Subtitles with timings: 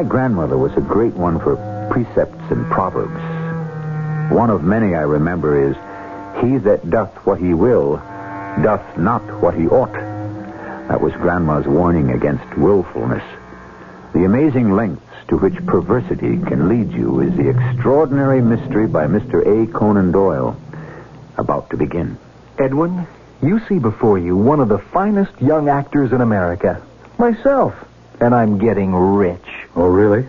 [0.00, 1.56] My grandmother was a great one for
[1.90, 3.20] precepts and proverbs.
[4.32, 5.76] One of many I remember is,
[6.40, 7.96] He that doth what he will,
[8.62, 9.92] doth not what he ought.
[10.88, 13.22] That was Grandma's warning against willfulness.
[14.14, 19.44] The amazing lengths to which perversity can lead you is the extraordinary mystery by Mr.
[19.44, 19.70] A.
[19.70, 20.56] Conan Doyle.
[21.36, 22.16] About to begin.
[22.58, 23.06] Edwin,
[23.42, 26.80] you see before you one of the finest young actors in America.
[27.18, 27.74] Myself.
[28.18, 29.49] And I'm getting rich.
[29.76, 30.26] Oh, really?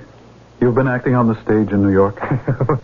[0.60, 2.22] You've been acting on the stage in New York?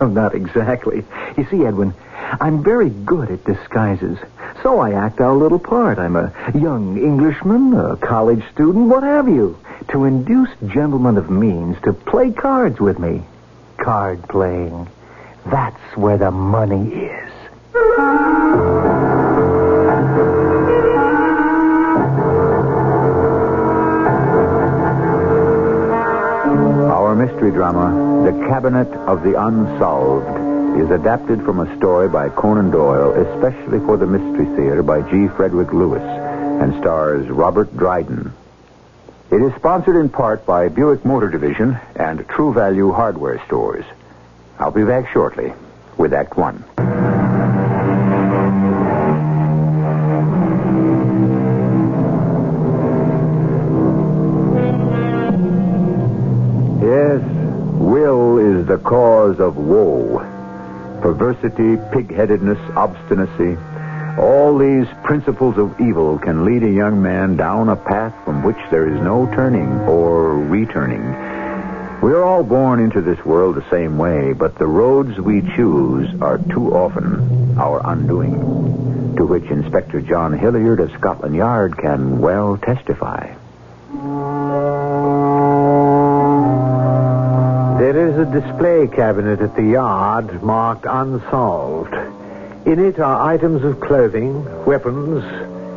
[0.00, 1.04] not exactly.
[1.36, 1.94] You see, Edwin,
[2.40, 4.18] I'm very good at disguises.
[4.64, 5.98] So I act our little part.
[5.98, 9.56] I'm a young Englishman, a college student, what have you,
[9.90, 13.22] to induce gentlemen of means to play cards with me.
[13.76, 14.88] Card playing.
[15.46, 17.32] That's where the money is.
[27.38, 33.12] Mystery drama, The Cabinet of the Unsolved, is adapted from a story by Conan Doyle,
[33.12, 35.28] especially for the Mystery Theater by G.
[35.28, 38.32] Frederick Lewis, and stars Robert Dryden.
[39.30, 43.84] It is sponsored in part by Buick Motor Division and True Value Hardware Stores.
[44.58, 45.52] I'll be back shortly
[45.96, 46.64] with Act One.
[59.28, 60.18] Cause of woe.
[61.02, 63.56] Perversity, pig-headedness, obstinacy,
[64.18, 68.56] all these principles of evil can lead a young man down a path from which
[68.70, 71.02] there is no turning or returning.
[72.00, 76.08] We are all born into this world the same way, but the roads we choose
[76.22, 82.56] are too often our undoing, to which Inspector John Hilliard of Scotland Yard can well
[82.56, 83.34] testify.
[87.78, 91.94] There is a display cabinet at the yard marked unsolved.
[92.66, 95.22] In it are items of clothing, weapons,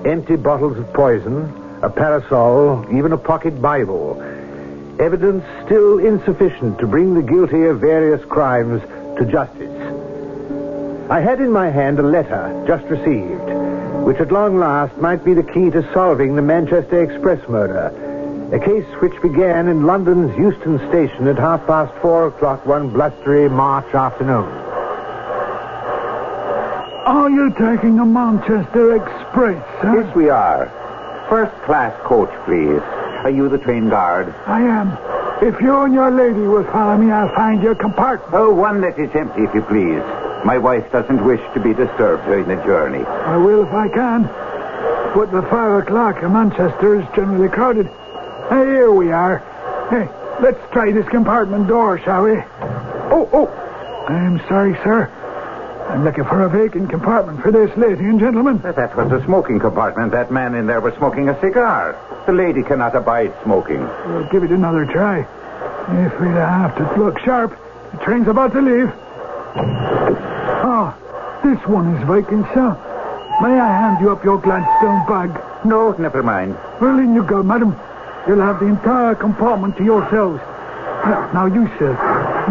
[0.04, 1.54] empty bottles of poison,
[1.84, 4.20] a parasol, even a pocket Bible.
[5.00, 8.82] Evidence still insufficient to bring the guilty of various crimes
[9.20, 9.70] to justice.
[11.08, 13.48] I had in my hand a letter just received,
[14.08, 18.11] which at long last might be the key to solving the Manchester Express murder.
[18.52, 23.48] A case which began in London's Euston Station at half past four o'clock one blustery
[23.48, 24.44] March afternoon.
[27.08, 30.02] Are you taking a Manchester Express, sir?
[30.02, 30.68] Yes, we are.
[31.30, 32.82] First class coach, please.
[33.24, 34.36] Are you the train guard?
[34.46, 34.98] I am.
[35.42, 38.34] If you and your lady will follow me, I'll find your compartment.
[38.34, 40.04] Oh, one that is empty, if you please.
[40.44, 43.06] My wife doesn't wish to be disturbed during the journey.
[43.06, 44.24] I will if I can.
[45.16, 47.90] But the five o'clock in Manchester is generally crowded.
[48.50, 49.40] Hey, here we are.
[49.90, 50.10] Hey,
[50.42, 52.32] let's try this compartment door, shall we?
[53.12, 53.48] Oh, oh.
[54.08, 55.10] I'm sorry, sir.
[55.90, 58.60] I'm looking for a vacant compartment for this lady and gentleman.
[58.60, 60.12] That was a smoking compartment.
[60.12, 61.98] That man in there was smoking a cigar.
[62.26, 63.82] The lady cannot abide smoking.
[64.08, 65.20] We'll give it another try.
[66.06, 67.58] If we have to look sharp,
[67.92, 68.92] the train's about to leave.
[70.64, 70.94] Oh,
[71.44, 72.72] this one is vacant, sir.
[73.42, 75.66] May I hand you up your Gladstone bag?
[75.66, 76.58] No, never mind.
[76.80, 77.76] Well, in you go, madam.
[78.28, 80.40] You'll have the entire compartment to yourselves.
[81.34, 81.92] Now, you, sir.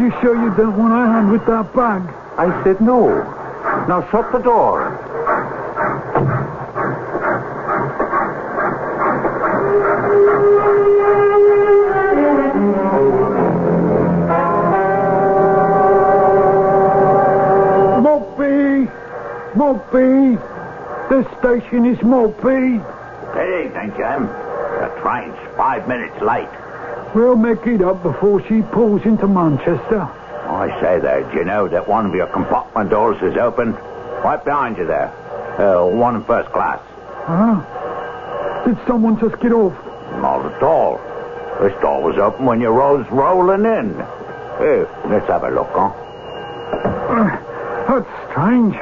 [0.00, 2.02] You sure you don't want a hand with that bag?
[2.36, 3.08] I said no.
[3.88, 4.90] Now shut the door.
[18.02, 18.90] Mopey!
[19.54, 20.36] Mopey!
[21.08, 22.82] The station is Mopey.
[23.32, 24.39] Good evening, Jim.
[25.02, 26.48] Train's five minutes late.
[27.14, 30.00] We'll make it up before she pulls into Manchester.
[30.02, 33.72] I say there, do you know that one of your compartment doors is open?
[34.24, 35.08] Right behind you there.
[35.58, 36.80] Uh, one in first class.
[37.24, 38.64] Huh?
[38.66, 39.72] Did someone just get off?
[40.20, 40.98] Not at all.
[41.60, 43.94] This door was open when you rose rolling in.
[44.58, 45.92] Here, let's have a look, huh?
[47.88, 48.74] That's strange.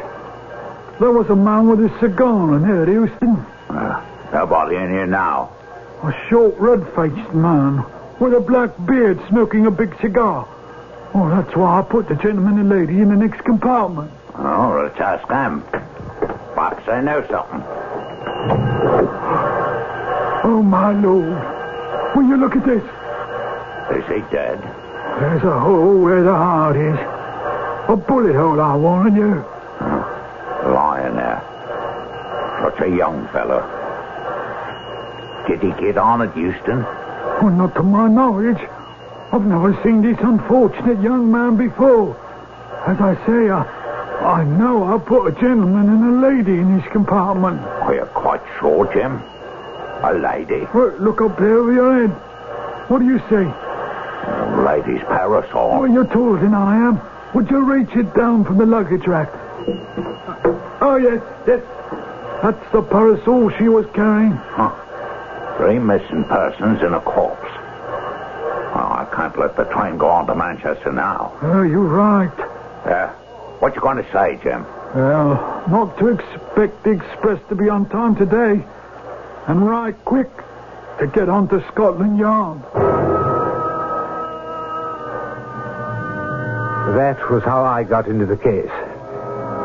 [1.01, 3.37] There was a man with a cigar in here, Euston.
[3.69, 5.51] Uh, Nobody in here now.
[6.03, 7.85] A short, red-faced man
[8.21, 10.47] with a black beard smoking a big cigar.
[11.13, 14.11] Oh, that's why I put the gentleman and lady in the next compartment.
[14.37, 15.63] Oh, let's ask them.
[16.55, 17.63] Perhaps they know something.
[20.45, 22.17] Oh, my lord.
[22.17, 22.83] Will you look at this?
[23.97, 24.61] Is he dead?
[25.21, 26.99] There's a hole where the heart is.
[27.89, 29.45] A bullet hole, I warn you.
[30.73, 31.43] Lying there.
[32.63, 33.78] Such a young fellow.
[35.49, 36.83] Did he get on at Euston?
[36.83, 38.59] Well, not to my knowledge.
[39.33, 42.15] I've never seen this unfortunate young man before.
[42.87, 43.63] As I say, I,
[44.25, 47.61] I know I put a gentleman and a lady in this compartment.
[47.61, 49.23] Are you quite sure, Jim?
[50.03, 50.67] A lady.
[50.75, 52.11] Well, look up there over your head.
[52.91, 53.45] What do you say?
[53.45, 55.81] A lady's parasol.
[55.81, 57.01] Well, you're taller than I am.
[57.35, 59.31] Would you reach it down from the luggage rack?
[60.81, 61.63] Oh, yes, yes.
[62.43, 64.33] That's the parasol she was carrying.
[64.33, 64.73] Huh.
[65.59, 67.51] Three missing persons and a corpse.
[67.51, 71.37] Oh, I can't let the train go on to Manchester now.
[71.43, 72.33] Oh, you're right.
[72.87, 73.11] Yeah.
[73.59, 74.65] What you going to say, Jim?
[74.95, 78.65] Well, not to expect the express to be on time today.
[79.49, 80.31] And right quick
[81.01, 82.63] to get on to Scotland Yard.
[86.95, 88.71] That was how I got into the case.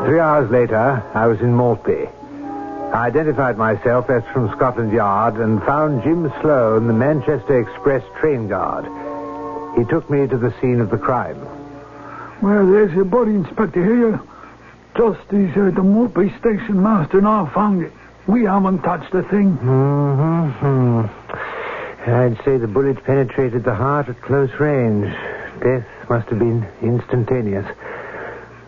[0.05, 2.09] Three hours later, I was in Maltby.
[2.93, 8.47] I identified myself as from Scotland Yard and found Jim Sloan, the Manchester Express train
[8.47, 8.85] guard.
[9.75, 11.39] He took me to the scene of the crime.
[12.43, 14.21] Well, there's your body, Inspector, here.
[14.95, 17.91] Just as uh, the Maltby station master and I found it.
[18.27, 19.57] We haven't touched a thing.
[19.57, 21.07] Mm-hmm.
[22.11, 25.11] I'd say the bullet penetrated the heart at close range.
[25.61, 27.65] Death must have been instantaneous.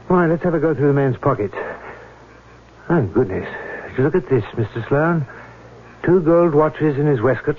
[0.10, 1.56] All right, let's have a go through the man's pockets.
[2.90, 3.48] Oh, goodness.
[3.98, 4.88] Look at this, Mr.
[4.88, 5.26] Sloan.
[6.04, 7.58] Two gold watches in his waistcoat.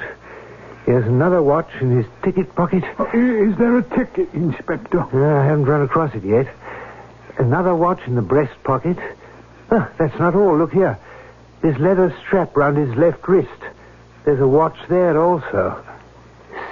[0.84, 2.84] Here's another watch in his ticket pocket.
[2.98, 4.98] Uh, is there a ticket, Inspector?
[4.98, 6.46] Uh, I haven't run across it yet.
[7.38, 8.96] Another watch in the breast pocket.
[9.70, 10.56] Oh, that's not all.
[10.56, 10.98] Look here.
[11.60, 13.50] This leather strap round his left wrist.
[14.24, 15.84] There's a watch there also.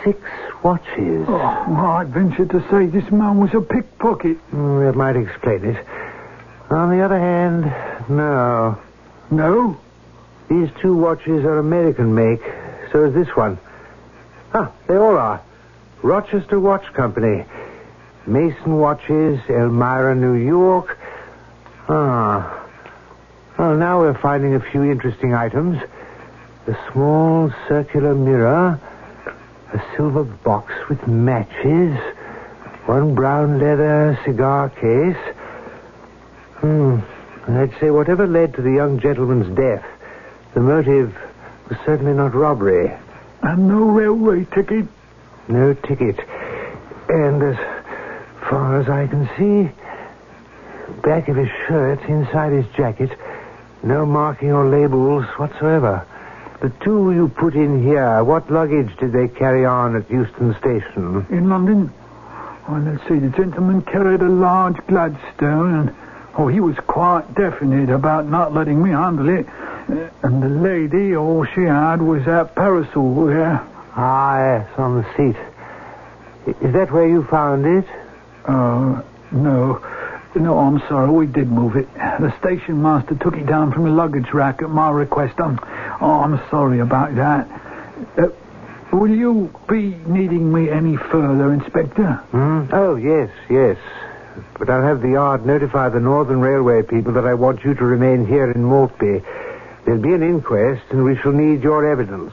[0.05, 0.21] Six
[0.63, 1.25] watches.
[1.29, 4.39] Oh, well, I'd venture to say this man was a pickpocket.
[4.53, 5.87] Mm, that might explain it.
[6.71, 7.65] On the other hand,
[8.09, 8.79] no.
[9.31, 9.79] No?
[10.49, 12.43] These two watches are American make.
[12.93, 13.59] So is this one.
[14.53, 15.43] Ah, they all are.
[16.03, 17.45] Rochester Watch Company.
[18.27, 20.99] Mason Watches, Elmira, New York.
[21.89, 22.67] Ah.
[23.59, 25.81] Well, now we're finding a few interesting items.
[26.67, 28.81] A small circular mirror,
[29.73, 31.99] a silver box with matches,
[32.87, 35.35] one brown leather cigar case.
[36.61, 37.01] Hmm.
[37.49, 39.85] I'd say whatever led to the young gentleman's death,
[40.55, 41.15] the motive
[41.69, 42.93] was certainly not robbery.
[43.43, 44.87] And no railway ticket?
[45.49, 46.19] No ticket.
[47.09, 47.57] And as
[48.49, 49.71] far as I can see,
[51.03, 53.11] back of his shirt, inside his jacket,
[53.83, 56.07] no marking or labels whatsoever.
[56.63, 61.27] The two you put in here, what luggage did they carry on at Euston Station?
[61.29, 61.93] In London?
[62.67, 63.19] Well, let's see.
[63.19, 65.95] The gentleman carried a large Gladstone, and
[66.37, 69.47] oh, he was quite definite about not letting me handle it.
[69.49, 73.61] Uh, and the lady, all she had was that parasol there.
[73.97, 75.37] Ah, yes, on the seat.
[76.63, 77.87] Is that where you found it?
[78.49, 79.85] Oh, no.
[80.35, 81.11] No, I'm sorry.
[81.11, 81.93] We did move it.
[81.95, 85.39] The station master took it down from the luggage rack at my request.
[85.39, 85.59] I'm,
[86.01, 87.49] oh, I'm sorry about that.
[88.19, 88.29] Uh,
[88.93, 92.13] will you be needing me any further, Inspector?
[92.33, 92.65] Hmm?
[92.73, 93.79] Oh, yes, yes.
[94.59, 97.85] But I'll have the yard notify the Northern Railway people that I want you to
[97.85, 99.23] remain here in Maltby.
[99.85, 102.33] There'll be an inquest, and we shall need your evidence.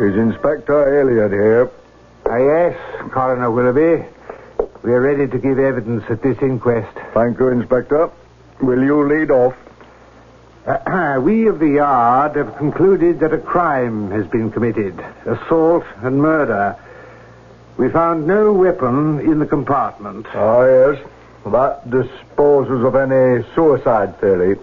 [0.00, 1.70] Is Inspector Elliot here?
[2.26, 2.78] Ah, yes,
[3.10, 4.06] Coroner Willoughby.
[4.82, 6.96] We're ready to give evidence at this inquest.
[7.14, 8.10] Thank you, Inspector.
[8.60, 9.54] Will you lead off?
[10.66, 16.22] Uh, we of the yard have concluded that a crime has been committed assault and
[16.22, 16.76] murder.
[17.78, 20.26] We found no weapon in the compartment.
[20.34, 20.98] Ah, yes.
[21.46, 24.56] That disposes of any suicide theory.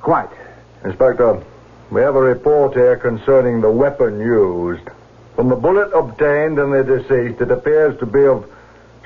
[0.00, 0.30] Quite.
[0.82, 1.42] Inspector,
[1.90, 4.88] we have a report here concerning the weapon used.
[5.36, 8.50] From the bullet obtained in the deceased, it appears to be of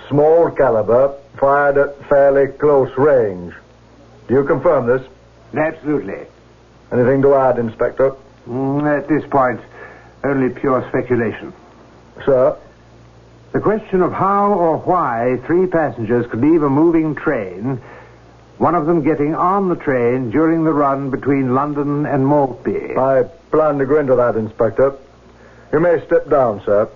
[0.09, 3.55] small caliber, fired at fairly close range.
[4.29, 5.03] Do you confirm this?
[5.53, 6.27] Absolutely.
[6.93, 8.15] Anything to add, Inspector?
[8.49, 9.61] Mm, at this point,
[10.23, 11.53] only pure speculation.
[12.25, 12.57] Sir?
[13.59, 17.81] The question of how or why three passengers could leave a moving train
[18.59, 22.97] One of them getting on the train during the run between London and Maltby.
[22.97, 24.95] I plan to go into that, Inspector.
[25.73, 26.89] You may step down, sir.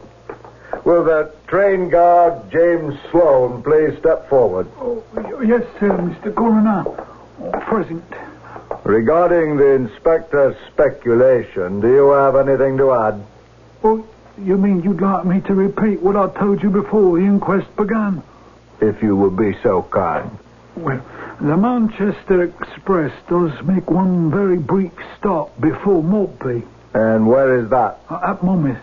[0.85, 4.69] Will the train guard, James Sloan, please step forward?
[4.79, 5.03] Oh,
[5.45, 6.33] yes, sir, Mr.
[6.33, 6.85] Coroner.
[6.87, 8.05] Oh, present.
[8.85, 13.21] Regarding the inspector's speculation, do you have anything to add?
[13.83, 14.07] Oh,
[14.39, 18.23] you mean you'd like me to repeat what I told you before the inquest began?
[18.81, 20.31] If you would be so kind.
[20.77, 21.05] Well,
[21.41, 26.63] the Manchester Express does make one very brief stop before Maltby
[26.95, 27.99] And where is that?
[28.09, 28.79] uh, at Monmouth.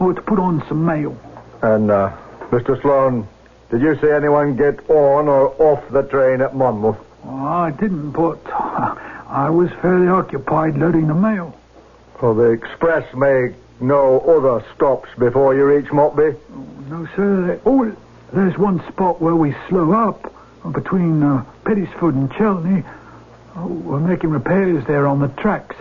[0.00, 1.16] Oh, to put on some mail.
[1.62, 2.12] And, uh,
[2.50, 2.80] Mr.
[2.80, 3.26] Sloan,
[3.70, 6.96] did you see anyone get on or off the train at Monmouth?
[7.24, 11.54] Oh, I didn't, but I was fairly occupied loading the mail.
[12.20, 16.36] Well, the express make no other stops before you reach Maltby?
[16.88, 17.60] No, sir.
[17.66, 17.94] Oh,
[18.32, 20.32] there's one spot where we slow up
[20.72, 22.84] between uh, Pettisford and Chelteney.
[23.56, 25.76] Oh, we're making repairs there on the tracks.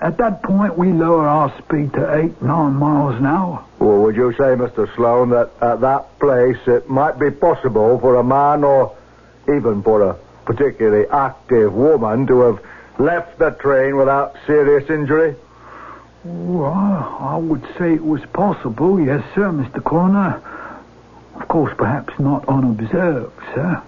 [0.00, 3.64] At that point, we lower our speed to eight, nine miles an hour.
[3.78, 4.92] Well, would you say, Mr.
[4.96, 8.96] Sloan, that at that place it might be possible for a man or
[9.48, 12.60] even for a particularly active woman to have
[12.98, 15.36] left the train without serious injury?
[16.26, 19.82] Oh, I, I would say it was possible, yes, sir, Mr.
[19.82, 20.40] Coroner.
[21.34, 23.82] Of course, perhaps not unobserved, sir.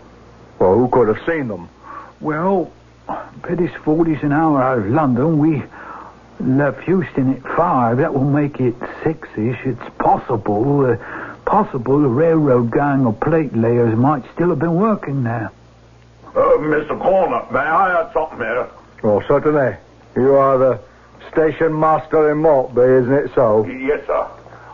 [0.59, 1.69] Well, who could have seen them?
[2.21, 2.71] Well,
[3.09, 5.39] Pettisford is an hour out of London.
[5.39, 5.63] We
[6.41, 7.99] left Euston at five.
[7.99, 9.61] That will make it six-ish.
[9.65, 10.97] It's possible, uh,
[11.47, 15.51] possible the railroad gang or plate layers might still have been working there.
[16.27, 17.01] Uh, Mr.
[17.01, 18.69] Corner, may I add something here?
[19.03, 19.77] Well, certainly.
[20.17, 20.81] You are the
[21.31, 23.67] station master in Maltby, isn't it so?
[23.67, 24.29] Yes, sir.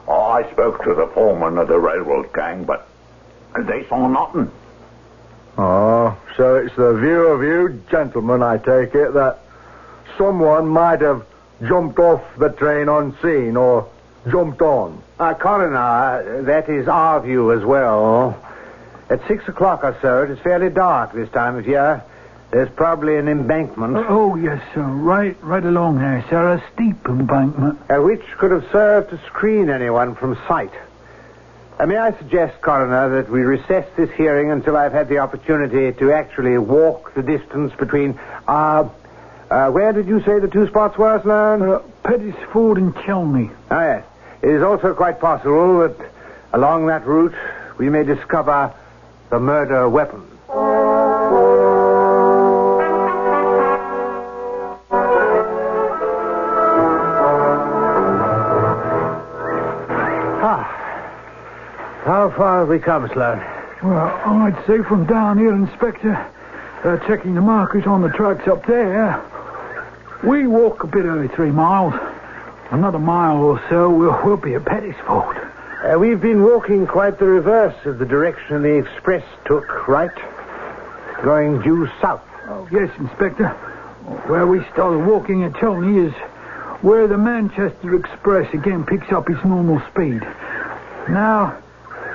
[0.09, 2.89] I spoke to the foreman of the railroad gang, but
[3.59, 4.51] they saw nothing.
[5.59, 9.39] Oh, so it's the view of you gentlemen, I take it, that
[10.17, 11.27] someone might have
[11.67, 13.89] jumped off the train unseen or
[14.31, 15.03] jumped on.
[15.19, 18.43] Uh, Coroner, that is our view as well.
[19.11, 22.03] At six o'clock or so, it is fairly dark this time of year.
[22.53, 24.83] There's probably an embankment, Oh, oh, yes, sir.
[24.83, 26.53] Right, right along there, sir.
[26.53, 27.79] A steep embankment.
[27.91, 30.71] uh, which could have served to screen anyone from sight.
[31.81, 35.93] Uh, may I suggest, Coroner, that we recess this hearing until I've had the opportunity
[35.99, 38.21] to actually walk the distance between.
[38.47, 38.89] Uh,
[39.51, 41.63] uh, where did you say the two spots were, Sloan?
[41.63, 43.51] Uh, Pettisford and Chelney.
[43.71, 44.05] Ah, yes.
[44.43, 45.97] It is also quite possible that
[46.53, 47.35] along that route
[47.79, 48.75] we may discover
[49.31, 50.29] the murder weapon.
[62.33, 63.39] Far have we come, Sloan?
[63.83, 66.15] Well, I'd say from down here, Inspector,
[66.85, 69.21] uh, checking the markers on the tracks up there,
[70.23, 71.95] we walk a bit over three miles.
[72.71, 75.51] Another mile or so, we'll, we'll be at Pettisford.
[75.85, 80.15] Uh, we've been walking quite the reverse of the direction the express took, right?
[81.25, 82.23] Going due south.
[82.49, 83.49] Oh, yes, Inspector.
[84.29, 86.13] Where we started walking at Chelney is
[86.83, 90.23] where the Manchester Express again picks up its normal speed.
[91.09, 91.57] Now,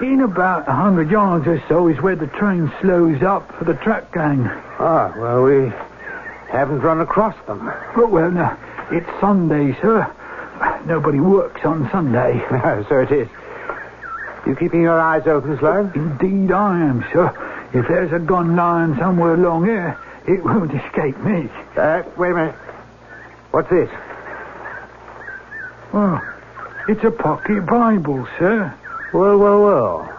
[0.01, 3.73] in about a hundred yards or so is where the train slows up for the
[3.75, 4.45] track gang.
[4.79, 5.71] Ah, well, we
[6.49, 7.71] haven't run across them.
[7.95, 8.57] But, well, now,
[8.91, 10.11] it's Sunday, sir.
[10.85, 12.39] Nobody works on Sunday.
[12.89, 13.27] so it is.
[14.45, 15.91] You keeping your eyes open, Sloan?
[15.93, 17.69] Indeed I am, sir.
[17.73, 21.49] If there's a gun lying somewhere along here, it won't escape me.
[21.75, 22.55] Uh, wait a minute.
[23.51, 23.89] What's this?
[25.91, 26.21] Well,
[26.87, 28.73] it's a pocket Bible, sir.
[29.13, 30.13] Well, well, well.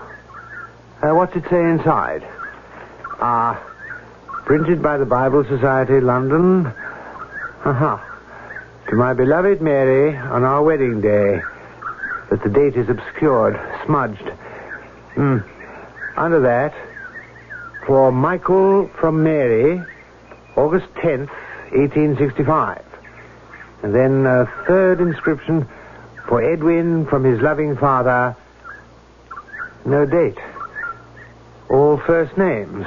[1.02, 2.26] Uh, what's it say inside?
[3.20, 3.62] Ah,
[4.46, 6.66] printed by the Bible Society, London.
[7.64, 8.04] Aha.
[8.88, 11.42] To my beloved Mary on our wedding day.
[12.30, 14.28] But the date is obscured, smudged.
[15.14, 15.38] Hmm.
[16.16, 16.74] Under that,
[17.86, 19.82] for Michael from Mary,
[20.56, 21.30] August 10th,
[21.72, 22.84] 1865.
[23.82, 25.68] And then a third inscription
[26.26, 28.34] for Edwin from his loving father.
[29.84, 30.38] No date.
[31.70, 32.86] All first names.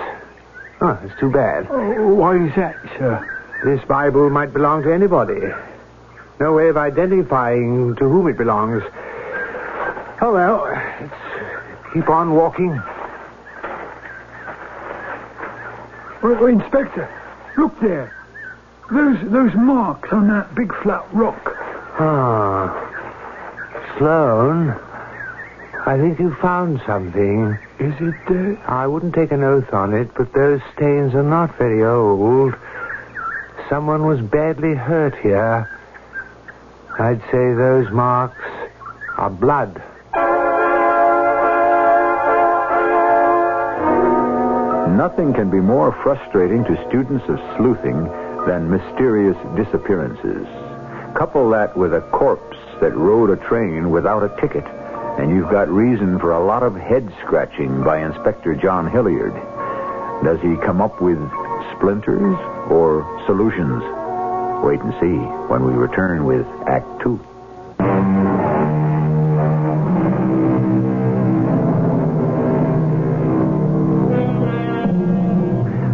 [0.82, 1.68] Oh, it's too bad.
[1.70, 3.40] Oh, why is that, sir?
[3.64, 5.40] This Bible might belong to anybody.
[6.40, 8.84] No way of identifying to whom it belongs.
[10.22, 10.64] Oh, well,
[11.00, 12.82] let's keep on walking.
[16.24, 17.10] Well, Inspector,
[17.58, 18.12] look there.
[18.92, 21.56] Those those marks on that big flat rock.
[22.00, 22.88] Ah.
[23.98, 24.76] Sloan,
[25.84, 27.58] I think you found something.
[27.80, 31.58] Is it, uh, I wouldn't take an oath on it, but those stains are not
[31.58, 32.54] very old.
[33.68, 35.68] Someone was badly hurt here.
[37.00, 38.38] I'd say those marks
[39.18, 39.82] are blood.
[44.96, 48.04] Nothing can be more frustrating to students of sleuthing
[48.46, 50.46] than mysterious disappearances.
[51.16, 54.66] Couple that with a corpse that rode a train without a ticket,
[55.22, 59.36] and you've got reason for a lot of head scratching by Inspector John Hilliard.
[60.24, 61.20] Does he come up with
[61.76, 62.36] splinters
[62.72, 63.84] or solutions?
[64.66, 67.20] Wait and see when we return with Act Two.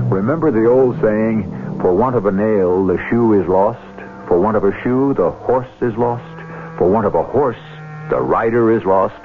[0.10, 3.82] Remember the old saying, for want of a nail, the shoe is lost.
[4.30, 6.24] For want of a shoe, the horse is lost.
[6.78, 7.58] For want of a horse,
[8.10, 9.24] the rider is lost.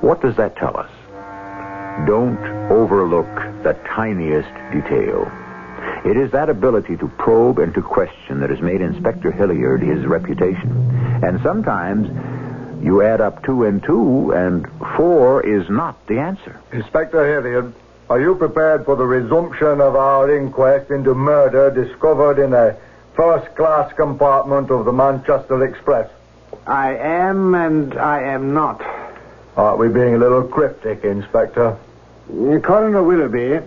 [0.00, 0.90] What does that tell us?
[2.06, 3.32] Don't overlook
[3.62, 5.30] the tiniest detail.
[6.04, 10.06] It is that ability to probe and to question that has made Inspector Hilliard his
[10.06, 10.70] reputation.
[11.22, 12.08] And sometimes
[12.82, 16.58] you add up two and two, and four is not the answer.
[16.72, 17.74] Inspector Hilliard,
[18.08, 22.76] are you prepared for the resumption of our inquest into murder discovered in a
[23.14, 26.10] first class compartment of the Manchester Express?
[26.70, 28.80] I am and I am not.
[29.56, 31.66] Aren't we being a little cryptic, Inspector?
[31.66, 33.58] Uh, Coroner Willoughby,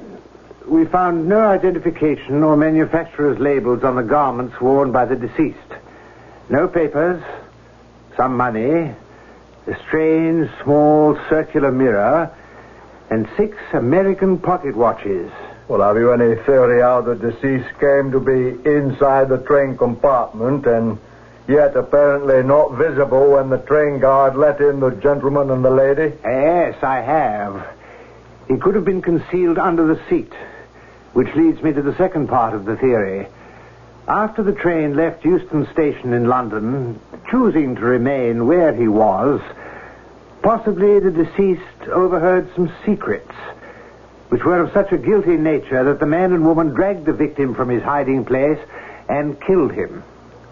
[0.65, 5.57] we found no identification or manufacturer's labels on the garments worn by the deceased.
[6.47, 7.21] No papers,
[8.15, 8.69] some money,
[9.67, 12.31] a strange small circular mirror,
[13.09, 15.29] and six American pocket watches.
[15.67, 20.65] Well, have you any theory how the deceased came to be inside the train compartment
[20.65, 20.97] and
[21.47, 26.15] yet apparently not visible when the train guard let in the gentleman and the lady?
[26.23, 27.67] Yes, I have.
[28.47, 30.33] He could have been concealed under the seat,
[31.13, 33.27] which leads me to the second part of the theory.
[34.07, 36.99] After the train left Euston Station in London,
[37.31, 39.41] choosing to remain where he was,
[40.41, 43.31] possibly the deceased overheard some secrets,
[44.27, 47.55] which were of such a guilty nature that the man and woman dragged the victim
[47.55, 48.59] from his hiding place
[49.07, 50.03] and killed him.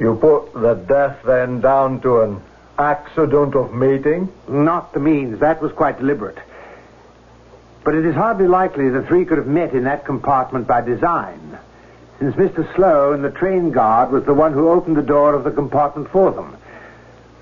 [0.02, 2.42] You put the death then down to an
[2.80, 4.34] accident of meeting?
[4.50, 5.42] Not the means.
[5.42, 6.40] That was quite deliberate.
[7.84, 11.56] But it is hardly likely the three could have met in that compartment by design,
[12.18, 12.66] since Mr.
[12.74, 16.32] Sloan the train guard was the one who opened the door of the compartment for
[16.32, 16.58] them.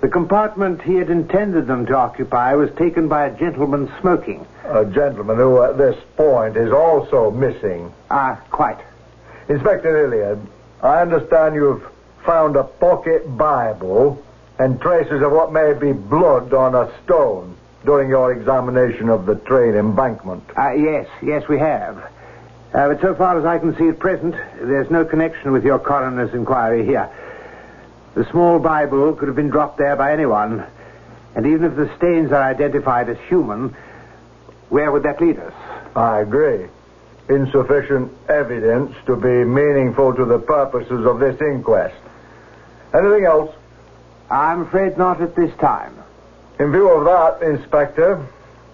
[0.02, 4.46] The compartment he had intended them to occupy was taken by a gentleman smoking.
[4.66, 7.90] A gentleman who at this point is also missing.
[8.10, 8.80] Ah, quite.
[9.48, 10.40] Inspector Hilliard,
[10.82, 11.86] I understand you've
[12.24, 14.22] found a pocket Bible
[14.58, 19.36] and traces of what may be blood on a stone during your examination of the
[19.36, 20.44] train embankment.
[20.56, 21.96] Ah, yes, yes, we have.
[22.72, 25.78] Uh, but so far as I can see at present, there's no connection with your
[25.78, 27.10] coroner's inquiry here.
[28.14, 30.64] The small Bible could have been dropped there by anyone.
[31.34, 33.74] And even if the stains are identified as human,
[34.68, 35.54] where would that lead us?
[35.96, 36.66] I agree.
[37.28, 41.94] Insufficient evidence to be meaningful to the purposes of this inquest.
[42.92, 43.54] Anything else?
[44.30, 45.94] I'm afraid not at this time.
[46.58, 48.26] In view of that, Inspector,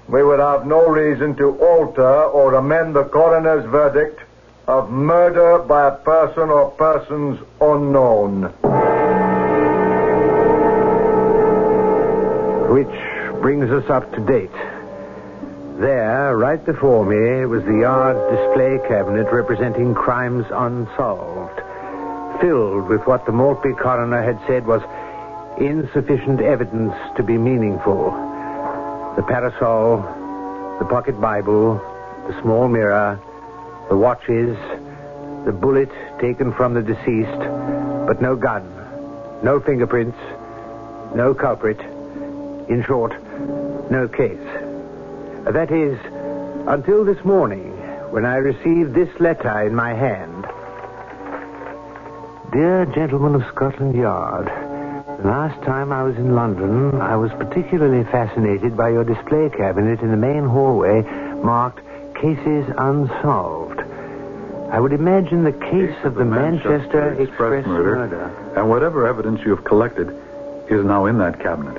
[0.08, 4.20] we would have no reason to alter or amend the coroner's verdict
[4.66, 8.44] of murder by a person or persons unknown.
[12.72, 14.50] Which brings us up to date.
[15.80, 21.60] There, right before me, was the yard display cabinet representing crimes unsolved,
[22.40, 24.82] filled with what the Maltby coroner had said was
[25.58, 28.10] insufficient evidence to be meaningful.
[29.16, 29.98] The parasol,
[30.78, 31.80] the pocket Bible,
[32.26, 33.18] the small mirror,
[33.88, 34.56] the watches,
[35.44, 37.38] the bullet taken from the deceased,
[38.06, 38.64] but no gun,
[39.42, 40.18] no fingerprints,
[41.14, 41.80] no culprit.
[42.68, 43.12] In short,
[43.90, 44.38] no case.
[45.44, 45.98] That is,
[46.66, 47.72] until this morning,
[48.10, 50.35] when I received this letter in my hand.
[52.56, 58.02] Dear gentlemen of Scotland Yard, the last time I was in London, I was particularly
[58.04, 61.02] fascinated by your display cabinet in the main hallway
[61.44, 61.80] marked
[62.14, 63.80] Cases Unsolved.
[64.72, 68.24] I would imagine the case of the Manchester, Express, murder.
[68.56, 70.08] And whatever evidence you have collected
[70.70, 71.76] is now in that cabinet.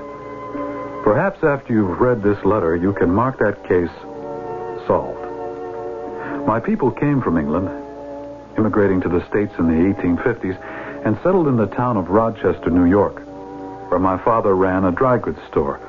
[1.03, 3.89] Perhaps after you've read this letter, you can mark that case
[4.85, 5.25] solved.
[6.45, 7.67] My people came from England,
[8.57, 12.85] immigrating to the States in the 1850s, and settled in the town of Rochester, New
[12.85, 13.15] York,
[13.89, 15.79] where my father ran a dry goods store.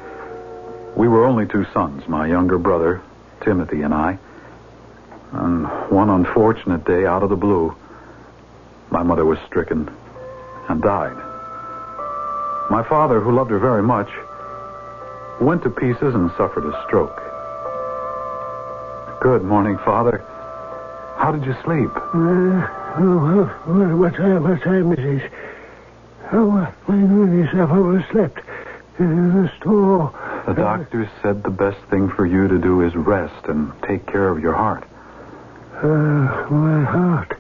[0.96, 3.00] We were only two sons, my younger brother,
[3.42, 4.18] Timothy, and I.
[5.32, 7.74] And one unfortunate day, out of the blue,
[8.90, 9.90] my mother was stricken
[10.68, 11.16] and died.
[12.70, 14.08] My father, who loved her very much,
[15.40, 17.16] went to pieces and suffered a stroke.
[19.22, 20.24] Good morning, Father.
[21.18, 21.90] How did you sleep?
[21.94, 22.66] Uh,
[23.00, 25.22] oh, what, what time, what time it is?
[26.32, 28.40] Oh, uh, when yourself overslept.
[28.98, 30.12] In the store.
[30.46, 34.28] The doctor said the best thing for you to do is rest and take care
[34.28, 34.82] of your heart.
[35.76, 37.36] Uh, my heart.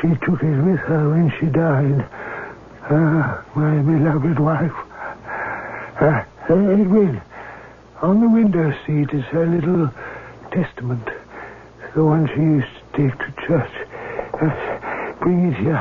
[0.00, 2.08] She took it with her when she died.
[2.90, 4.72] Ah, my beloved wife.
[6.00, 7.20] Uh, Edwin,
[8.00, 9.90] on the window seat is her little
[10.52, 11.08] testament.
[11.94, 13.70] The one she used to take to church.
[14.40, 15.76] Uh, bring it here.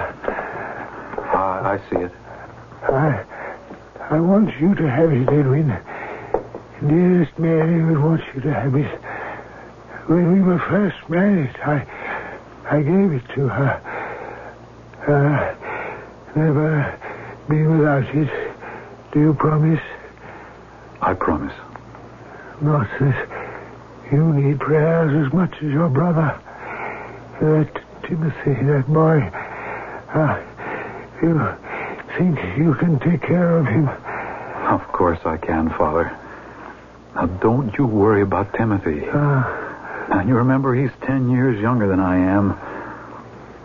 [1.34, 2.12] Ah, I see it.
[2.84, 3.26] I,
[4.16, 5.70] I want you to have it, Edwin.
[6.86, 9.00] Dearest Mary would want you to have it.
[10.10, 11.88] When we were first married, I,
[12.70, 13.80] I gave it to her.
[15.08, 15.56] Uh,
[16.36, 17.00] never
[17.50, 19.14] be without it.
[19.14, 19.80] Do you promise?
[21.02, 21.54] I promise.
[22.62, 23.31] Not that
[24.12, 26.38] you need prayers as much as your brother.
[27.42, 29.20] That Timothy, that boy.
[30.14, 30.40] Uh,
[31.22, 31.40] you
[32.18, 33.88] think you can take care of him?
[33.88, 36.16] Of course I can, Father.
[37.16, 39.08] Now, don't you worry about Timothy.
[39.10, 39.68] Uh,
[40.12, 42.52] And you remember, he's ten years younger than I am.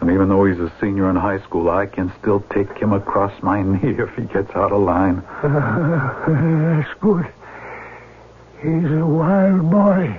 [0.00, 3.32] And even though he's a senior in high school, I can still take him across
[3.42, 5.18] my knee if he gets out of line.
[5.42, 7.26] uh, that's good.
[8.62, 10.18] He's a wild boy.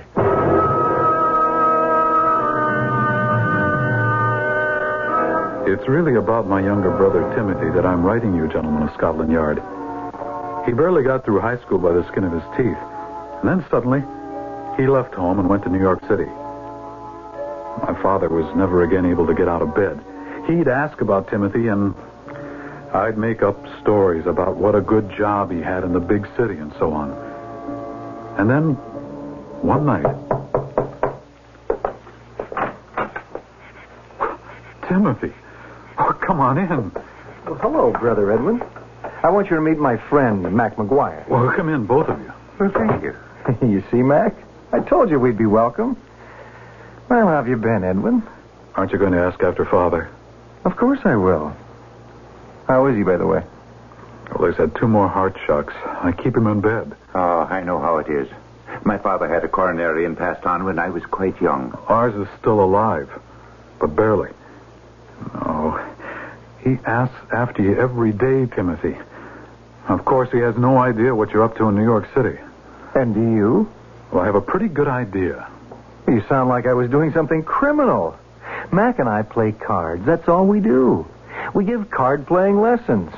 [5.66, 9.58] It's really about my younger brother, Timothy, that I'm writing you, gentlemen of Scotland Yard.
[10.66, 12.78] He barely got through high school by the skin of his teeth.
[13.42, 14.02] And then suddenly,
[14.76, 16.26] he left home and went to New York City.
[17.82, 19.98] My father was never again able to get out of bed.
[20.46, 21.94] He'd ask about Timothy, and
[22.94, 26.56] I'd make up stories about what a good job he had in the big city
[26.56, 27.27] and so on.
[28.38, 28.74] And then,
[29.62, 30.06] one night.
[34.88, 35.32] Timothy.
[35.98, 36.92] Oh, come on in.
[37.44, 38.62] Well, hello, Brother Edwin.
[39.24, 41.28] I want you to meet my friend, Mac McGuire.
[41.28, 42.32] Well, come in, both of you.
[42.60, 43.16] Well, thank you.
[43.66, 44.36] you see, Mac?
[44.72, 45.96] I told you we'd be welcome.
[47.08, 48.22] Well, how have you been, Edwin?
[48.76, 50.08] Aren't you going to ask after Father?
[50.64, 51.56] Of course I will.
[52.68, 53.42] How is he, by the way?
[54.38, 55.74] Well, he's had two more heart shocks.
[55.84, 56.94] I keep him in bed.
[57.14, 58.28] Oh, I know how it is.
[58.84, 61.76] My father had a coronary and passed on when I was quite young.
[61.88, 63.10] Ours is still alive,
[63.80, 64.30] but barely.
[65.34, 65.84] No.
[66.62, 68.96] He asks after you every day, Timothy.
[69.88, 72.38] Of course, he has no idea what you're up to in New York City.
[72.94, 73.72] And do you?
[74.12, 75.48] Well, I have a pretty good idea.
[76.06, 78.16] You sound like I was doing something criminal.
[78.70, 80.04] Mac and I play cards.
[80.06, 81.06] That's all we do.
[81.54, 83.12] We give card playing lessons.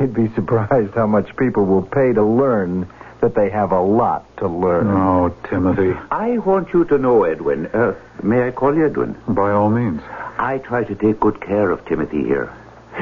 [0.00, 2.88] You'd be surprised how much people will pay to learn
[3.20, 4.86] that they have a lot to learn.
[4.88, 5.92] Oh, Timothy.
[6.10, 7.66] I want you to know, Edwin.
[7.66, 9.20] Uh, may I call you Edwin?
[9.26, 10.00] By all means.
[10.38, 12.52] I try to take good care of Timothy here.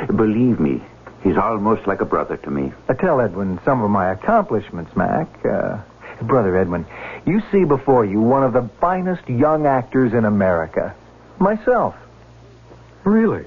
[0.07, 0.83] Believe me,
[1.23, 2.73] he's almost like a brother to me.
[2.89, 5.29] Uh, tell Edwin some of my accomplishments, Mac.
[5.45, 5.79] Uh,
[6.23, 6.87] Brother Edwin,
[7.27, 10.95] you see before you one of the finest young actors in America.
[11.39, 11.95] Myself.
[13.05, 13.45] Really?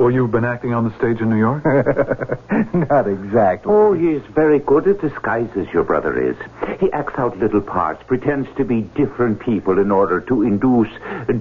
[0.00, 1.62] Well, you've been acting on the stage in New York?
[2.72, 3.70] Not exactly.
[3.70, 6.38] Oh, he's very good at disguises, your brother is.
[6.80, 10.88] He acts out little parts, pretends to be different people in order to induce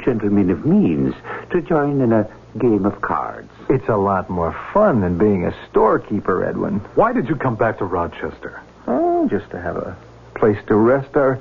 [0.04, 1.16] gentlemen of means
[1.52, 3.50] to join in a game of cards.
[3.70, 6.80] It's a lot more fun than being a storekeeper, Edwin.
[6.96, 8.62] Why did you come back to Rochester?
[8.88, 9.96] Oh, just to have a
[10.36, 11.40] place to rest our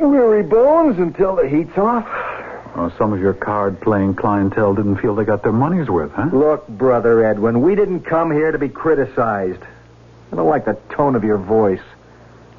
[0.00, 2.08] weary bones until the heat's off.
[2.76, 6.30] Oh, some of your card playing clientele didn't feel they got their money's worth, huh?
[6.32, 9.62] Look, Brother Edwin, we didn't come here to be criticized.
[10.32, 11.82] I don't like the tone of your voice.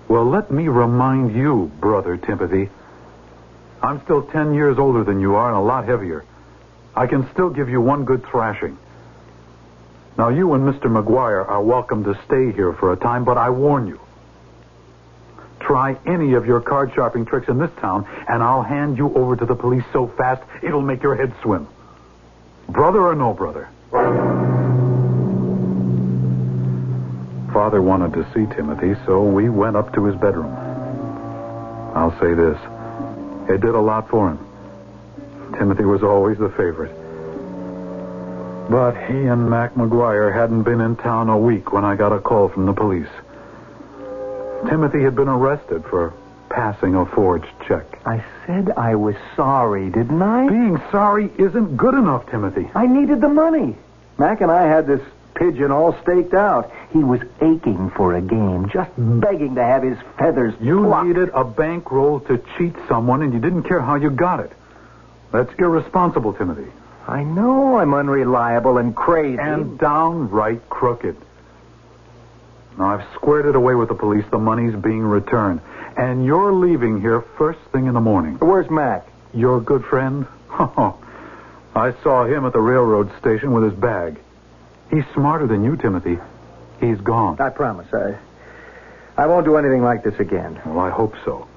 [0.10, 2.69] Well, let me remind you, brother Timothy.
[3.82, 6.26] I'm still ten years older than you are and a lot heavier.
[6.95, 8.78] I can still give you one good thrashing.
[10.17, 10.84] Now, you and Mr.
[10.91, 14.00] McGuire are welcome to stay here for a time, but I warn you.
[15.71, 19.38] Try any of your card sharping tricks in this town, and I'll hand you over
[19.38, 21.65] to the police so fast it'll make your head swim.
[22.67, 23.69] Brother or no brother?
[27.53, 30.53] Father wanted to see Timothy, so we went up to his bedroom.
[31.95, 32.57] I'll say this
[33.49, 34.39] it did a lot for him.
[35.57, 36.91] Timothy was always the favorite.
[38.69, 42.19] But he and Mac McGuire hadn't been in town a week when I got a
[42.19, 43.07] call from the police.
[44.69, 46.13] Timothy had been arrested for
[46.50, 47.86] passing a forged check.
[48.06, 50.47] I said I was sorry, didn't I?
[50.50, 52.69] Being sorry isn't good enough, Timothy.
[52.76, 53.76] I needed the money.
[54.17, 55.02] Mac and I had this
[55.36, 56.71] pigeon all staked out.
[56.91, 61.08] He was aching for a game, just begging to have his feathers You plucked.
[61.08, 64.52] needed a bankroll to cheat someone, and you didn't care how you got it.
[65.32, 66.69] That's irresponsible, Timothy.
[67.08, 69.39] I know I'm unreliable and crazy.
[69.39, 71.15] And downright crooked.
[72.77, 74.25] Now, I've squared it away with the police.
[74.31, 75.62] The money's being returned.
[75.97, 78.36] And you're leaving here first thing in the morning.
[78.39, 79.05] Where's Mac?
[79.34, 80.27] Your good friend?
[80.53, 80.97] Oh,
[81.73, 84.19] I saw him at the railroad station with his bag.
[84.89, 86.17] He's smarter than you, Timothy.
[86.81, 87.39] He's gone.
[87.39, 87.88] I promise.
[87.93, 88.17] I,
[89.15, 90.60] I won't do anything like this again.
[90.65, 91.47] Well, I hope so.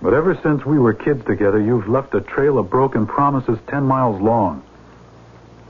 [0.00, 3.84] But ever since we were kids together, you've left a trail of broken promises ten
[3.84, 4.64] miles long.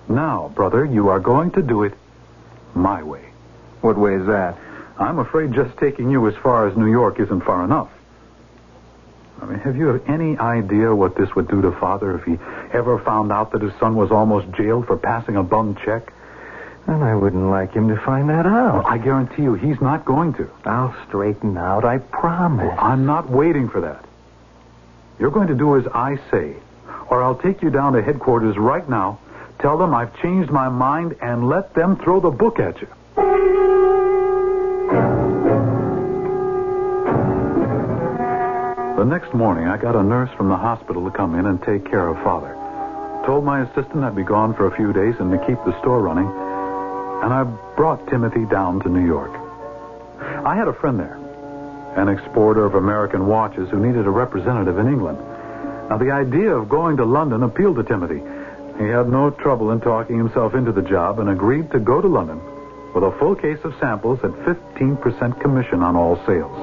[0.09, 1.95] Now, brother, you are going to do it
[2.75, 3.30] my way.
[3.81, 4.57] What way is that?
[4.99, 7.91] I'm afraid just taking you as far as New York isn't far enough.
[9.41, 12.39] I mean, have you any idea what this would do to Father if he
[12.75, 16.13] ever found out that his son was almost jailed for passing a bum check?
[16.87, 18.85] And I wouldn't like him to find that out.
[18.87, 20.51] I guarantee you he's not going to.
[20.65, 22.75] I'll straighten out, I promise.
[22.79, 24.05] I'm not waiting for that.
[25.19, 26.57] You're going to do as I say,
[27.09, 29.21] or I'll take you down to headquarters right now,
[29.59, 32.89] tell them I've changed my mind, and let them throw the book at you.
[39.01, 41.91] The next morning, I got a nurse from the hospital to come in and take
[41.91, 42.55] care of Father.
[43.25, 46.03] Told my assistant I'd be gone for a few days and to keep the store
[46.03, 47.45] running, and I
[47.77, 49.31] brought Timothy down to New York.
[50.45, 51.17] I had a friend there,
[51.97, 55.19] an exporter of American watches who needed a representative in England.
[55.89, 58.23] Now, the idea of going to London appealed to Timothy.
[58.79, 62.07] He had no trouble in talking himself into the job and agreed to go to
[62.07, 62.41] London
[62.95, 66.57] with a full case of samples at 15% commission on all sales.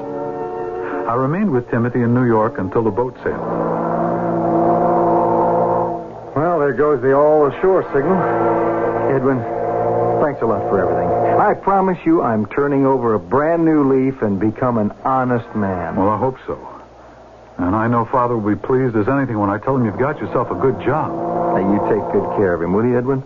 [1.08, 3.38] I remained with Timothy in New York until the boat sailed.
[6.36, 8.20] Well, there goes the all ashore signal.
[9.14, 9.38] Edwin,
[10.22, 11.08] thanks a lot for everything.
[11.40, 15.96] I promise you I'm turning over a brand new leaf and become an honest man.
[15.96, 16.58] Well, I hope so.
[17.56, 20.18] And I know Father will be pleased as anything when I tell him you've got
[20.18, 21.10] yourself a good job.
[21.10, 23.22] Now, you take good care of him, will you, Edwin?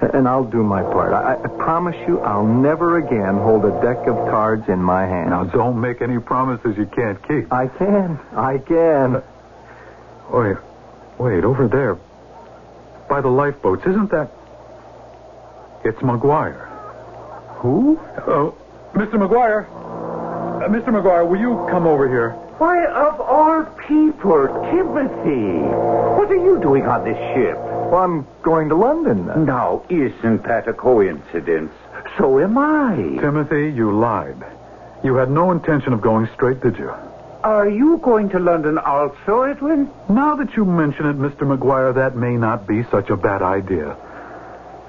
[0.00, 1.12] And I'll do my part.
[1.12, 5.30] I, I promise you I'll never again hold a deck of cards in my hand.
[5.30, 7.52] Now, don't make any promises you can't keep.
[7.52, 8.18] I can.
[8.32, 9.22] I can.
[10.30, 10.56] Wait,
[11.18, 11.96] wait, over there,
[13.08, 14.30] by the lifeboats, isn't that?
[15.84, 16.66] It's McGuire.
[17.60, 17.98] Who?
[18.26, 18.54] Oh,
[18.92, 19.14] Mr.
[19.14, 19.66] McGuire.
[19.66, 20.88] Uh, Mr.
[20.88, 22.30] McGuire, will you come over here?
[22.58, 25.62] Why, of all people, Timothy,
[26.16, 27.56] what are you doing on this ship?
[27.90, 29.30] Well, I'm going to London.
[29.30, 31.72] uh, Now, isn't that a coincidence?
[32.18, 32.96] So am I.
[33.20, 34.36] Timothy, you lied.
[35.04, 36.90] You had no intention of going straight, did you?
[37.44, 39.88] Are you going to London also, Edwin?
[40.08, 41.42] Now that you mention it, Mr.
[41.46, 43.96] McGuire, that may not be such a bad idea.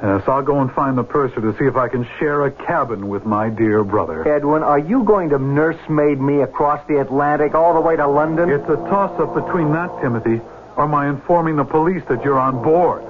[0.01, 3.09] Yes, I'll go and find the purser to see if I can share a cabin
[3.09, 4.27] with my dear brother.
[4.27, 8.49] Edwin, are you going to nursemaid me across the Atlantic all the way to London?
[8.49, 10.39] It's a toss-up between that, Timothy,
[10.77, 13.01] or my informing the police that you're on board.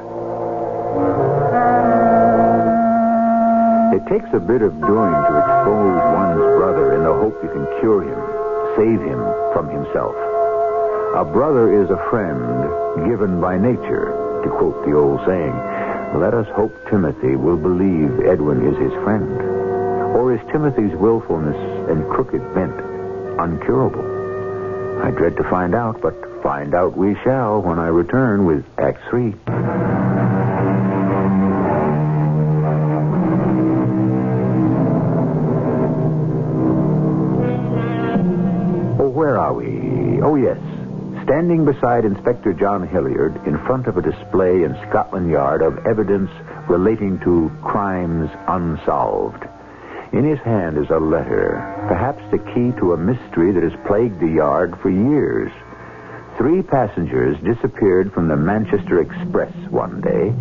[3.94, 7.68] It takes a bit of doing to expose one's brother in the hope you can
[7.80, 8.20] cure him,
[8.80, 9.20] save him
[9.52, 10.16] from himself.
[11.16, 12.40] A brother is a friend
[13.10, 15.56] given by nature, to quote the old saying.
[16.16, 19.28] Let us hope Timothy will believe Edwin is his friend.
[20.16, 21.58] Or is Timothy's willfulness
[21.90, 22.78] and crooked bent
[23.40, 24.06] uncurable?
[25.04, 29.00] I dread to find out, but find out we shall when I return with Act
[29.10, 29.34] Three.
[39.00, 40.22] Oh, where are we?
[40.22, 40.58] Oh, yes.
[41.24, 46.32] Standing beside Inspector John Hilliard in front of a display in Scotland Yard of evidence
[46.70, 49.44] relating to crimes unsolved.
[50.14, 54.22] In his hand is a letter, perhaps the key to a mystery that has plagued
[54.22, 55.52] the yard for years.
[56.38, 60.32] Three passengers disappeared from the Manchester Express one day,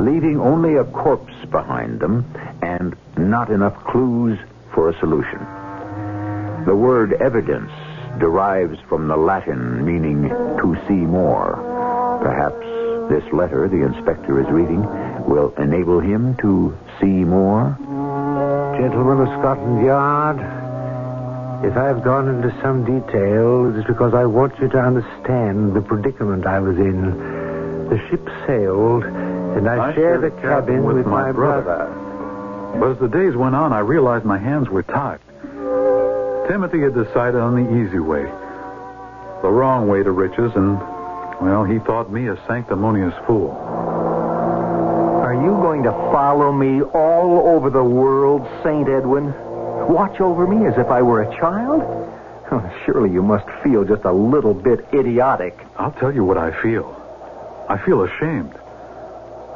[0.00, 2.24] leaving only a corpse behind them
[2.62, 4.38] and not enough clues
[4.72, 5.40] for a solution.
[6.64, 7.72] The word evidence
[8.20, 11.58] derives from the Latin meaning to see more.
[12.22, 14.82] Perhaps this letter the inspector is reading
[15.28, 17.76] will enable him to see more.
[18.78, 20.61] Gentlemen of Scotland Yard,
[21.64, 25.80] if I've gone into some detail, it is because I want you to understand the
[25.80, 27.88] predicament I was in.
[27.88, 31.86] The ship sailed, and I, shared a cabin with, my brother.
[32.78, 35.20] But as the days went on, I realized my hands were tied.
[36.48, 38.24] Timothy had decided on the easy way,
[39.42, 40.78] the wrong way to riches, and,
[41.40, 43.50] well, he thought me a sanctimonious fool.
[45.22, 48.88] Are you going to follow me all over the world, St.
[48.88, 49.32] Edwin?
[49.88, 51.82] Watch over me as if I were a child?
[52.50, 55.58] Oh, surely you must feel just a little bit idiotic.
[55.76, 56.98] I'll tell you what I feel.
[57.68, 58.54] I feel ashamed.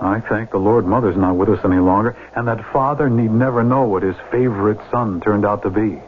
[0.01, 3.63] I thank the Lord Mother's not with us any longer, and that Father need never
[3.63, 6.01] know what his favorite son turned out to be.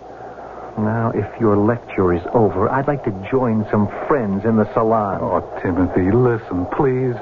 [0.79, 5.19] Now, if your lecture is over, I'd like to join some friends in the salon.
[5.21, 7.17] Oh, Timothy, listen, please.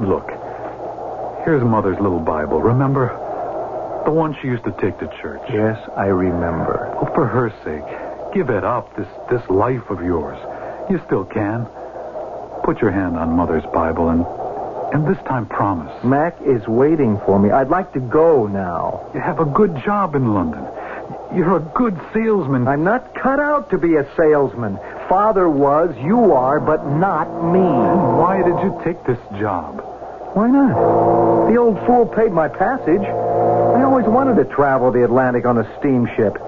[0.00, 0.28] Look,
[1.44, 3.18] here's Mother's little Bible, remember?
[4.04, 5.42] The one she used to take to church.
[5.48, 6.92] Yes, I remember.
[7.00, 10.38] Oh, for her sake, give it up, this, this life of yours.
[10.90, 11.66] You still can.
[12.64, 14.24] Put your hand on Mother's Bible and,
[14.92, 15.92] and this time promise.
[16.04, 17.50] Mac is waiting for me.
[17.50, 19.10] I'd like to go now.
[19.14, 20.64] You have a good job in London.
[21.34, 22.68] You're a good salesman.
[22.68, 24.78] I'm not cut out to be a salesman.
[25.08, 27.60] Father was, you are, but not me.
[27.60, 29.91] Why did you take this job?
[30.34, 31.50] Why not?
[31.50, 33.02] The old fool paid my passage.
[33.02, 36.38] I always wanted to travel the Atlantic on a steamship.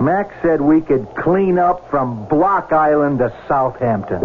[0.00, 4.22] Mac said we could clean up from Block Island to Southampton.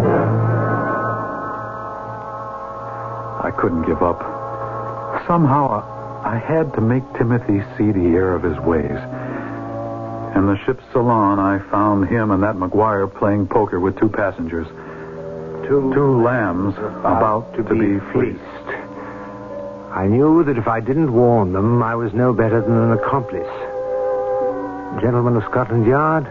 [3.42, 4.20] I couldn't give up.
[5.26, 8.98] Somehow I, had to make Timothy see the error of his ways.
[10.36, 14.66] In the ship's salon, I found him and that McGuire playing poker with two passengers.
[15.66, 18.71] Two, Two lambs about to, be, fleeced.
[19.94, 23.52] I knew that if I didn't warn them, I was no better than an accomplice.
[25.02, 26.26] Gentlemen of Scotland Yard,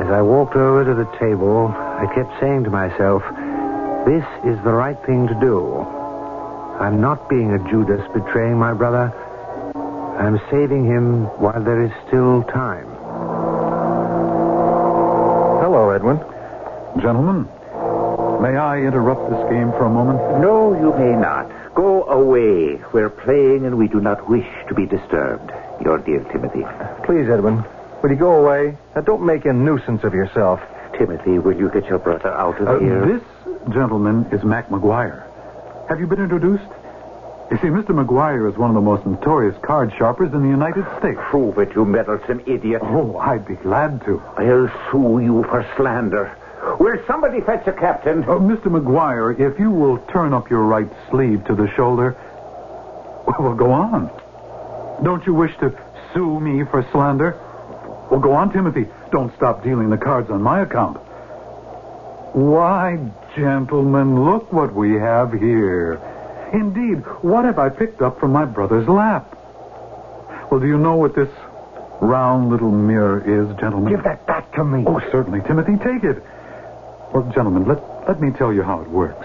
[0.00, 3.22] as I walked over to the table, I kept saying to myself,
[4.06, 5.80] this is the right thing to do.
[6.80, 9.12] I'm not being a Judas betraying my brother.
[10.18, 12.86] I'm saving him while there is still time.
[15.60, 16.18] Hello, Edwin.
[17.02, 17.44] Gentlemen,
[18.40, 20.40] may I interrupt this game for a moment?
[20.40, 21.45] No, you may not.
[22.16, 22.80] Away.
[22.94, 25.50] We're playing and we do not wish to be disturbed.
[25.84, 26.64] Your dear Timothy.
[27.04, 27.62] Please, Edwin,
[28.02, 28.74] will you go away?
[28.94, 30.60] Now, don't make a nuisance of yourself.
[30.96, 33.04] Timothy, will you get your brother out of Uh, here?
[33.04, 33.22] this
[33.74, 35.24] gentleman is Mac McGuire.
[35.90, 36.64] Have you been introduced?
[37.50, 37.90] You see, Mr.
[37.92, 41.20] McGuire is one of the most notorious card sharpers in the United States.
[41.30, 42.80] Prove it, you meddlesome idiot.
[42.82, 44.22] Oh, I'd be glad to.
[44.38, 46.34] I'll sue you for slander.
[46.80, 48.24] Will somebody fetch a captain?
[48.24, 48.66] Uh, Mr.
[48.66, 52.16] McGuire, if you will turn up your right sleeve to the shoulder,
[53.38, 54.10] well, go on.
[55.04, 55.72] Don't you wish to
[56.12, 57.32] sue me for slander?
[58.10, 58.86] Well, go on, Timothy.
[59.10, 60.98] Don't stop dealing the cards on my account.
[62.34, 62.98] Why,
[63.36, 65.94] gentlemen, look what we have here.
[66.52, 69.36] Indeed, what have I picked up from my brother's lap?
[70.50, 71.28] Well, do you know what this
[72.00, 73.92] round little mirror is, gentlemen?
[73.92, 74.84] Give that back to me.
[74.86, 75.76] Oh, certainly, Timothy.
[75.76, 76.22] Take it.
[77.16, 79.24] Well, gentlemen, let, let me tell you how it works.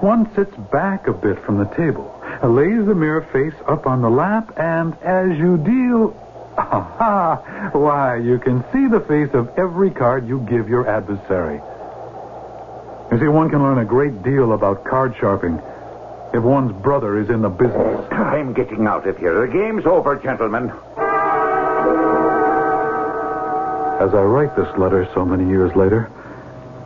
[0.00, 4.00] One sits back a bit from the table, uh, lays the mirror face up on
[4.00, 6.14] the lap, and as you deal.
[6.56, 7.70] Aha!
[7.72, 11.56] Why, you can see the face of every card you give your adversary.
[13.10, 15.60] You see, one can learn a great deal about card sharping
[16.32, 18.06] if one's brother is in the business.
[18.12, 19.44] I'm getting out of here.
[19.44, 20.70] The game's over, gentlemen.
[23.98, 26.08] As I write this letter so many years later,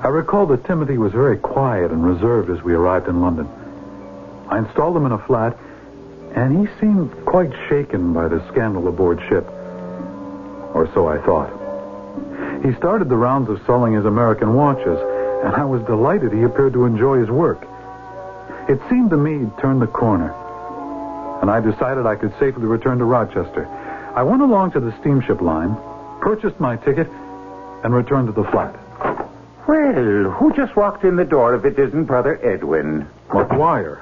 [0.03, 3.47] I recall that Timothy was very quiet and reserved as we arrived in London.
[4.49, 5.55] I installed him in a flat,
[6.35, 9.47] and he seemed quite shaken by the scandal aboard ship.
[10.73, 11.53] Or so I thought.
[12.65, 14.99] He started the rounds of selling his American watches,
[15.45, 17.67] and I was delighted he appeared to enjoy his work.
[18.71, 20.33] It seemed to me he'd turned the corner,
[21.43, 23.67] and I decided I could safely return to Rochester.
[24.17, 25.77] I went along to the steamship line,
[26.23, 27.09] purchased my ticket,
[27.85, 28.80] and returned to the flat.
[29.71, 33.07] Well, who just walked in the door if it isn't Brother Edwin?
[33.29, 34.01] McGuire,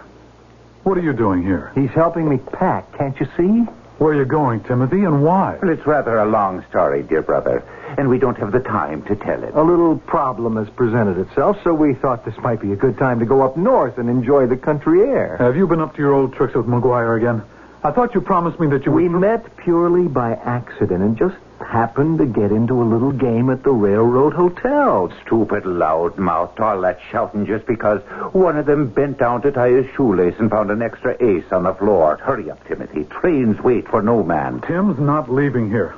[0.82, 1.72] what are you doing here?
[1.74, 3.70] He's helping me pack, can't you see?
[3.98, 5.58] Where are you going, Timothy, and why?
[5.60, 7.62] Well, it's rather a long story, dear brother,
[7.98, 9.54] and we don't have the time to tell it.
[9.54, 13.18] A little problem has presented itself, so we thought this might be a good time
[13.18, 15.36] to go up north and enjoy the country air.
[15.36, 17.42] Have you been up to your old tricks with McGuire again?
[17.84, 19.20] I thought you promised me that you We would.
[19.20, 23.70] met purely by accident and just happened to get into a little game at the
[23.70, 25.12] Railroad Hotel.
[25.24, 28.00] Stupid loudmouth, all that shouting just because
[28.32, 31.64] one of them bent down to tie his shoelace and found an extra ace on
[31.64, 32.16] the floor.
[32.18, 33.04] Hurry up, Timothy.
[33.04, 34.60] Trains wait for no man.
[34.62, 35.94] Tim's not leaving here.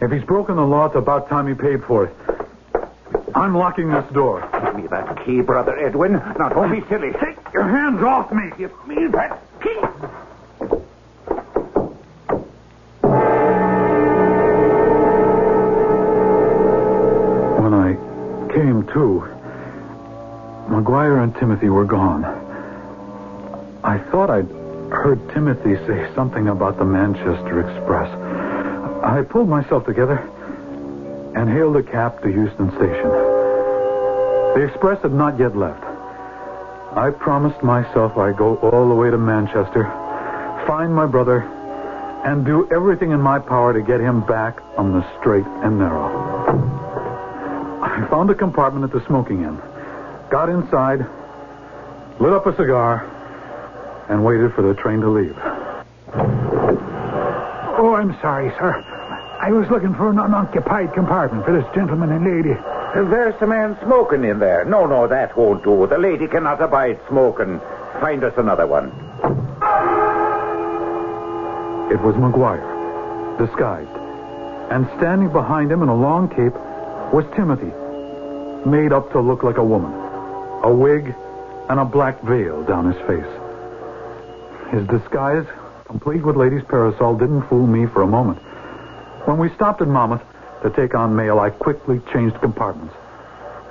[0.00, 2.16] If he's broken the law, it's about time he paid for it.
[3.34, 4.48] I'm locking this door.
[4.64, 6.12] Give me that key, Brother Edwin.
[6.12, 7.12] Now, don't be silly.
[7.12, 8.50] Take your hands off me.
[8.56, 10.80] Give me that key.
[18.92, 19.26] Too.
[20.68, 22.24] McGuire and Timothy were gone.
[23.82, 24.48] I thought I'd
[24.92, 28.10] heard Timothy say something about the Manchester Express.
[29.02, 30.18] I pulled myself together
[31.34, 33.10] and hailed a cab to Euston Station.
[34.54, 35.84] The express had not yet left.
[36.96, 39.84] I promised myself I'd go all the way to Manchester,
[40.66, 41.40] find my brother,
[42.24, 46.39] and do everything in my power to get him back on the straight and narrow.
[48.00, 49.60] I found a compartment at the smoking end,
[50.30, 51.04] got inside,
[52.18, 53.04] lit up a cigar,
[54.08, 55.36] and waited for the train to leave.
[57.76, 58.72] Oh, I'm sorry, sir.
[59.40, 62.54] I was looking for an unoccupied compartment for this gentleman and lady.
[62.94, 64.64] There's a man smoking in there.
[64.64, 65.86] No, no, that won't do.
[65.86, 67.60] The lady cannot abide smoking.
[68.00, 68.86] Find us another one.
[71.92, 73.90] It was McGuire, disguised.
[74.72, 76.54] And standing behind him in a long cape
[77.12, 77.72] was Timothy,
[78.66, 79.92] made up to look like a woman.
[80.62, 81.14] A wig
[81.68, 83.24] and a black veil down his face.
[84.72, 85.46] His disguise,
[85.86, 88.38] complete with lady's parasol, didn't fool me for a moment.
[89.26, 90.22] When we stopped at Monmouth
[90.62, 92.94] to take on mail, I quickly changed compartments.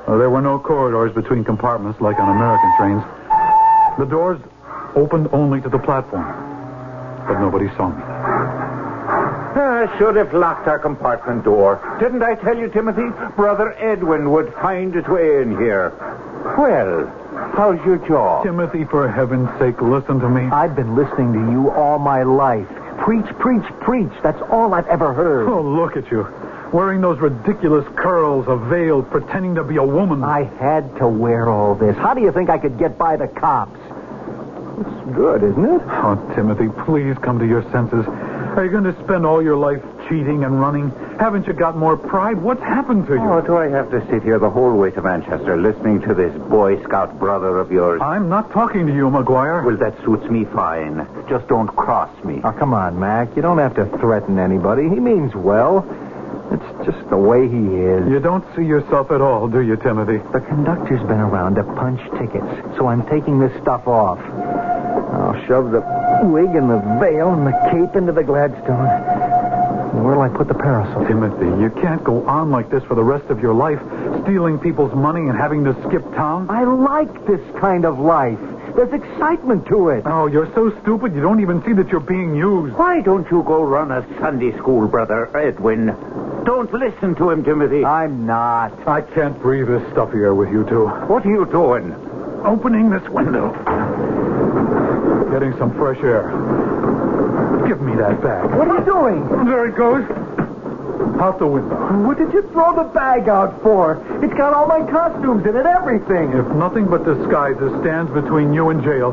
[0.08, 3.04] There were no corridors between compartments like on American trains.
[4.00, 4.40] The doors
[4.96, 6.26] opened only to the platform,
[7.28, 8.18] but nobody saw me.
[9.56, 11.80] I should have locked our compartment door.
[12.00, 13.10] Didn't I tell you, Timothy?
[13.36, 15.89] Brother Edwin would find his way in here.
[16.58, 17.08] Well,
[17.56, 18.43] how's your jaw?
[18.43, 20.43] Timothy, for heaven's sake, listen to me.
[20.52, 22.68] I've been listening to you all my life.
[23.00, 24.12] Preach, preach, preach.
[24.22, 25.47] That's all I've ever heard.
[25.47, 26.28] Oh, look at you.
[26.72, 30.24] Wearing those ridiculous curls, a veil, pretending to be a woman.
[30.24, 31.95] I had to wear all this.
[31.97, 33.80] How do you think I could get by the cops?
[34.80, 35.82] It's good, isn't it?
[35.86, 38.06] Oh, Timothy, please come to your senses.
[38.56, 40.91] Are you going to spend all your life cheating and running?
[41.20, 42.41] Haven't you got more pride?
[42.41, 43.22] What's happened to you?
[43.22, 46.34] Oh, do I have to sit here the whole way to Manchester listening to this
[46.50, 48.02] Boy Scout brother of yours?
[48.02, 49.64] I'm not talking to you, McGuire.
[49.64, 51.08] Well, that suits me fine.
[51.30, 52.41] Just don't cross me.
[52.43, 53.36] Oh, come on, Mac.
[53.36, 54.84] You don't have to threaten anybody.
[54.84, 55.86] He means well.
[56.52, 58.10] It's just the way he is.
[58.10, 60.18] You don't see yourself at all, do you, Timothy?
[60.34, 64.18] The conductor's been around to punch tickets, so I'm taking this stuff off.
[65.12, 65.82] I'll shove the
[66.24, 68.88] wig and the veil and the cape into the Gladstone.
[70.03, 71.05] Where'll I put the parasol?
[71.07, 73.80] Timothy, you can't go on like this for the rest of your life,
[74.24, 76.49] stealing people's money and having to skip town.
[76.49, 78.39] I like this kind of life.
[78.76, 80.03] There's excitement to it.
[80.05, 82.76] Oh, you're so stupid you don't even see that you're being used.
[82.76, 85.88] Why don't you go run a Sunday school, Brother Edwin?
[86.45, 87.84] Don't listen to him, Timothy.
[87.84, 88.88] I'm not.
[88.88, 90.88] I can't breathe this stuff here with you two.
[90.88, 91.93] What are you doing?
[92.45, 94.18] Opening this window.
[95.32, 96.30] Getting some fresh air.
[97.68, 98.50] Give me that bag.
[98.56, 99.46] What are you doing?
[99.46, 100.04] There it goes.
[101.22, 101.76] Out the window.
[102.06, 104.02] What did you throw the bag out for?
[104.24, 106.32] It's got all my costumes in it, everything.
[106.34, 109.12] If nothing but disguises stands between you and jail,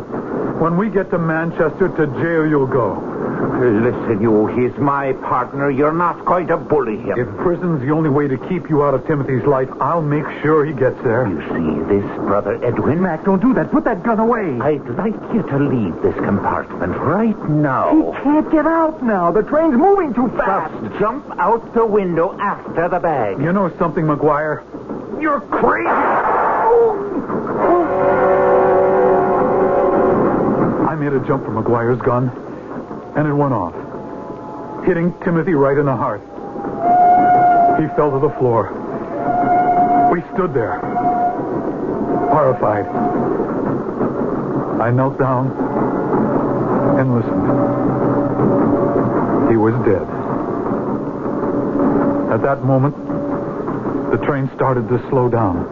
[0.59, 3.16] when we get to Manchester, to jail you'll go.
[3.47, 5.70] Listen, you, he's my partner.
[5.70, 7.18] You're not going to bully him.
[7.18, 10.64] If prison's the only way to keep you out of Timothy's life, I'll make sure
[10.64, 11.26] he gets there.
[11.26, 13.01] You see this, Brother Edwin?
[13.01, 13.70] Mac, don't do that.
[13.70, 14.59] Put that gun away.
[14.61, 18.12] I'd like you to leave this compartment right now.
[18.12, 19.30] He can't get out now.
[19.30, 20.72] The train's moving too fast.
[20.84, 23.38] Just jump out the window after the bag.
[23.40, 24.62] You know something, McGuire?
[25.20, 25.88] You're crazy.
[30.88, 32.30] I made a jump for McGuire's gun,
[33.17, 33.75] and it went off,
[34.85, 36.21] hitting Timothy right in the heart.
[37.81, 38.71] He fell to the floor.
[40.12, 40.79] We stood there,
[42.31, 42.87] horrified.
[44.81, 45.51] I knelt down
[46.99, 47.43] and listened.
[49.51, 50.07] He was dead.
[52.33, 52.95] At that moment,
[54.11, 55.64] the train started to slow down.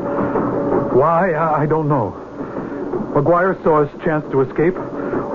[0.95, 2.21] Why, I don't know.
[3.15, 4.75] McGuire saw his chance to escape,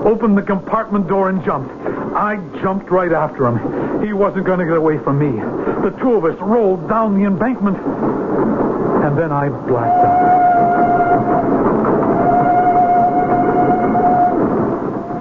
[0.04, 1.70] opened the compartment door, and jumped.
[2.14, 4.04] I jumped right after him.
[4.04, 5.40] He wasn't going to get away from me.
[5.82, 10.50] The two of us rolled down the embankment, and then I blacked out.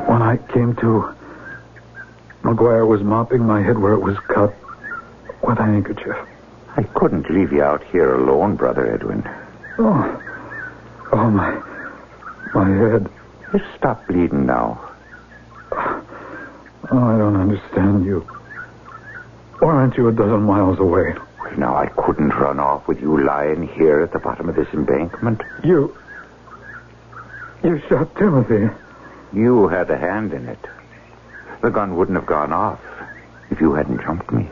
[0.10, 1.14] When I came to,
[2.44, 4.54] McGuire was mopping my head where it was cut
[5.44, 6.18] with a handkerchief.
[6.76, 9.24] I couldn't leave you out here alone, Brother Edwin.
[9.78, 10.22] Oh,
[11.12, 11.62] oh my,
[12.54, 13.10] my head.
[13.52, 14.80] Just stop bleeding now.
[15.72, 18.20] Oh, I don't understand you.
[19.60, 21.16] Why aren't you a dozen miles away?
[21.40, 24.68] Well, now, I couldn't run off with you lying here at the bottom of this
[24.74, 25.42] embankment.
[25.64, 25.96] You.
[27.64, 28.70] You shot Timothy.
[29.34, 30.60] You had a hand in it.
[31.62, 32.80] The gun wouldn't have gone off
[33.50, 34.48] if you hadn't jumped me.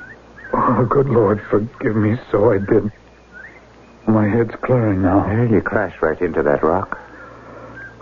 [0.54, 2.92] Oh, good Lord, forgive me so I did.
[4.08, 5.26] My head's clearing now.
[5.28, 7.00] Well, you crashed right into that rock.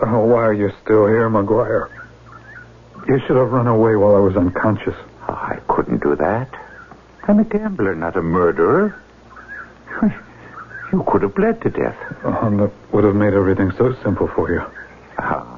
[0.00, 1.90] Oh, why are you still here, McGuire?
[3.08, 4.94] You should have run away while I was unconscious.
[5.28, 6.48] I couldn't do that.
[7.24, 8.94] I'm a gambler, not a murderer.
[10.92, 11.96] You could have bled to death.
[12.24, 14.62] Oh, that would have made everything so simple for you.
[15.18, 15.55] Ah,